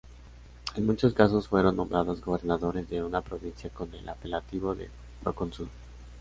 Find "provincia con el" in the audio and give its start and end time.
3.21-4.09